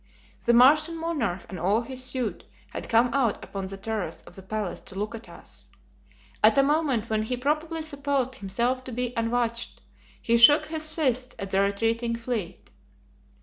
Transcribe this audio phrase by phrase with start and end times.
[0.45, 4.41] The Martian monarch and all his suite had come out upon the terrace of the
[4.41, 5.69] palace to look at us.
[6.43, 9.79] At a moment when he probably supposed himself to be unwatched
[10.19, 12.71] he shook his fist at the retreating fleet.